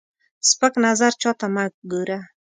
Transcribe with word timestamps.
سپک 0.49 0.73
نظر 0.85 1.11
چاته 1.21 1.47
مه 1.53 1.65
ګوره 1.91 2.19